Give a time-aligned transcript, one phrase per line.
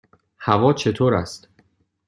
[0.37, 1.49] هوا چطور است؟